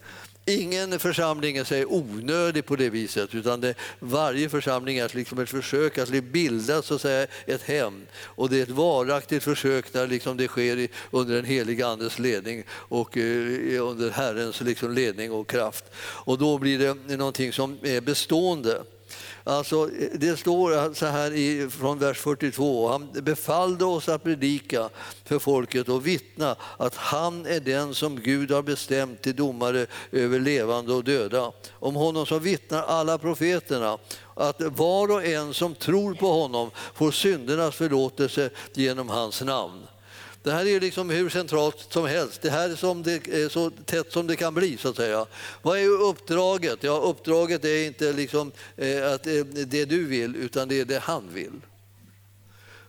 [0.45, 5.49] Ingen församling är sig onödig på det viset, utan det, varje församling är liksom ett
[5.49, 8.05] försök att liksom bilda så att säga, ett hem.
[8.21, 12.19] Och det är ett varaktigt försök där liksom det sker i, under den heliga Andes
[12.19, 15.85] ledning och eh, under Herrens liksom, ledning och kraft.
[15.97, 18.83] Och då blir det någonting som är bestående.
[19.45, 22.87] Alltså, det står så här i, från vers 42.
[22.87, 24.89] Han befallde oss att predika
[25.25, 30.39] för folket och vittna att han är den som Gud har bestämt till domare över
[30.39, 31.51] levande och döda.
[31.71, 33.97] Om honom som vittnar alla profeterna
[34.35, 39.81] att var och en som tror på honom får syndernas förlåtelse genom hans namn.
[40.43, 42.41] Det här är liksom hur centralt som helst.
[42.41, 44.77] Det här är, som det, är så tätt som det kan bli.
[44.77, 45.25] så att säga.
[45.61, 46.83] Vad är uppdraget?
[46.83, 50.99] Ja, uppdraget är inte liksom, eh, att eh, det du vill, utan det är det
[50.99, 51.61] han vill.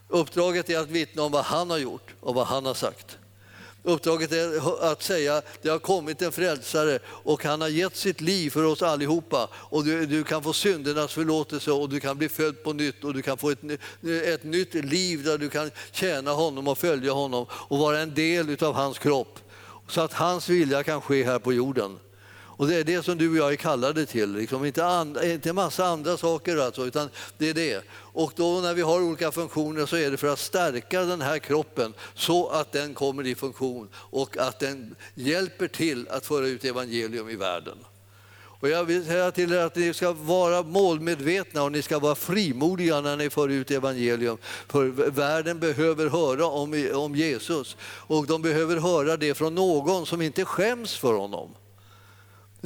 [0.09, 3.19] Uppdraget är att vittna om vad han har gjort och vad han har sagt.
[3.87, 8.21] Uppdraget är att säga att det har kommit en frälsare och han har gett sitt
[8.21, 9.49] liv för oss allihopa.
[9.55, 13.15] Och du, du, kan få syndernas förlåtelse och du kan bli född på nytt och
[13.15, 13.59] du kan få ett,
[14.25, 18.65] ett nytt liv där du kan tjäna honom och följa honom och vara en del
[18.65, 19.39] av hans kropp.
[19.89, 21.99] Så att hans vilja kan ske här på jorden.
[22.57, 24.65] Och det är det som du och jag är kallade till, liksom.
[24.65, 27.85] inte, and, inte en massa andra saker alltså, utan det är det.
[27.93, 31.39] Och då när vi har olika funktioner så är det för att stärka den här
[31.39, 36.65] kroppen så att den kommer i funktion och att den hjälper till att föra ut
[36.65, 37.77] evangelium i världen.
[38.65, 42.15] Och jag vill säga till er att ni ska vara målmedvetna och ni ska vara
[42.15, 44.39] frimodiga när ni för ut evangelium.
[44.69, 50.23] För världen behöver höra om, om Jesus och de behöver höra det från någon som
[50.23, 51.55] inte skäms för honom.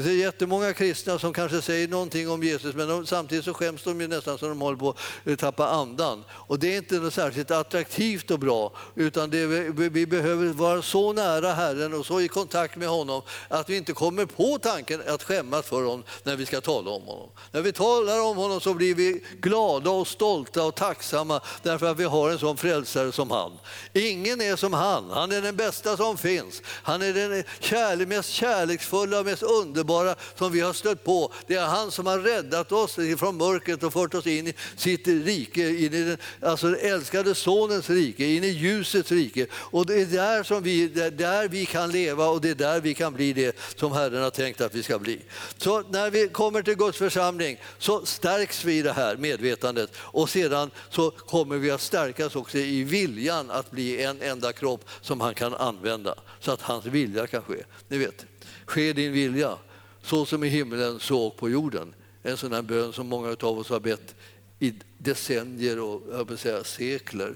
[0.05, 3.83] Det är jättemånga kristna som kanske säger någonting om Jesus men de, samtidigt så skäms
[3.83, 6.25] de ju nästan så de håller på att eh, tappa andan.
[6.31, 11.13] Och det är inte något särskilt attraktivt och bra utan det, vi behöver vara så
[11.13, 15.23] nära Herren och så i kontakt med honom att vi inte kommer på tanken att
[15.23, 17.29] skämmas för honom när vi ska tala om honom.
[17.53, 21.99] När vi talar om honom så blir vi glada och stolta och tacksamma därför att
[21.99, 23.53] vi har en sån frälsare som han.
[23.93, 26.63] Ingen är som han, han är den bästa som finns.
[26.65, 31.33] Han är den kärlek, mest kärleksfulla, och mest underbara underbara som vi har stött på.
[31.47, 35.07] Det är han som har räddat oss från mörkret och fört oss in i sitt
[35.07, 39.47] rike, in i den alltså älskade sonens rike, in i ljusets rike.
[39.53, 42.95] Och det är där, som vi, där vi kan leva och det är där vi
[42.95, 45.21] kan bli det som Herren har tänkt att vi ska bli.
[45.59, 50.31] Så när vi kommer till Guds församling så stärks vi i det här medvetandet och
[50.31, 55.21] sedan så kommer vi att stärkas också i viljan att bli en enda kropp som
[55.21, 57.65] han kan använda så att hans vilja kan ske.
[57.89, 58.27] Ni vet,
[58.67, 59.59] ske din vilja
[60.03, 61.95] så som i himlen, så och på jorden.
[62.23, 64.15] En sån här bön som många av oss har bett
[64.59, 67.35] i decennier och jag säga, sekler.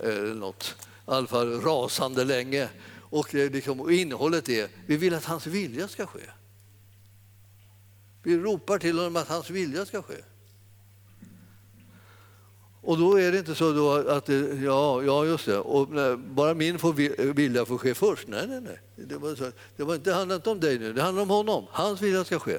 [0.00, 0.74] Eller något.
[0.80, 2.68] I alla fall rasande länge.
[3.10, 6.20] Och, eh, liksom, och innehållet är vi vill att hans vilja ska ske.
[8.22, 10.14] Vi ropar till honom att hans vilja ska ske.
[12.86, 16.54] Och då är det inte så då att det, ja, ja, just det, och bara
[16.54, 16.78] min
[17.16, 18.28] vilja får ske först.
[18.28, 18.80] Nej, nej, nej.
[18.94, 21.66] Det var, så, det var inte om dig nu, det handlar om honom.
[21.70, 22.58] Hans vilja ska ske.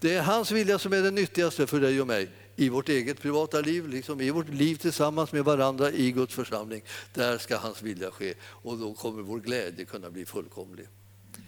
[0.00, 3.20] Det är hans vilja som är den nyttigaste för dig och mig i vårt eget
[3.20, 6.82] privata liv, liksom i vårt liv tillsammans med varandra i Guds församling.
[7.14, 10.86] Där ska hans vilja ske och då kommer vår glädje kunna bli fullkomlig.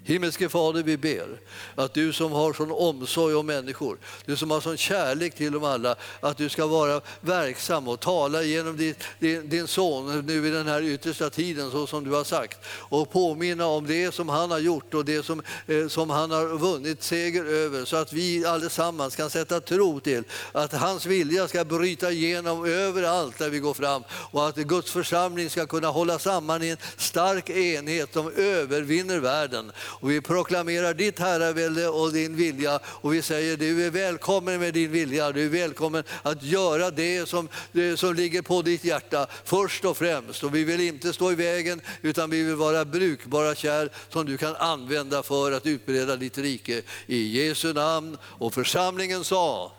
[0.04, 1.26] Himmelske Fader, vi ber
[1.74, 5.64] att du som har sån omsorg om människor, du som har sån kärlek till dem
[5.64, 10.50] alla, att du ska vara verksam och tala genom din, din, din son nu i
[10.50, 14.50] den här yttersta tiden så som du har sagt och påminna om det som han
[14.50, 18.46] har gjort och det som, eh, som han har vunnit seger över så att vi
[18.46, 23.74] allesammans kan sätta tro till att hans vilja ska bryta igenom överallt där vi går
[23.74, 29.18] fram och att Guds församling ska kunna hålla samman i en stark enhet som övervinner
[29.18, 29.72] världen.
[29.90, 34.74] Och vi proklamerar ditt herravälde och din vilja och vi säger du är välkommen med
[34.74, 39.26] din vilja, du är välkommen att göra det som, det som ligger på ditt hjärta
[39.44, 40.44] först och främst.
[40.44, 44.36] Och vi vill inte stå i vägen utan vi vill vara brukbara kärl som du
[44.36, 46.82] kan använda för att utbreda ditt rike.
[47.06, 49.72] I Jesu namn och församlingen sa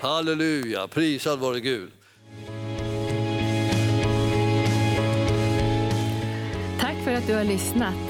[0.00, 1.90] Halleluja, prisad vare Gud.
[6.80, 8.09] Tack för att du har lyssnat.